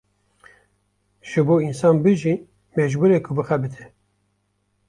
Ji 1.29 1.41
bo 1.47 1.55
însan 1.67 1.95
bijî 2.03 2.33
mecbûre 2.77 3.19
ku 3.25 3.31
bixebite. 3.37 3.85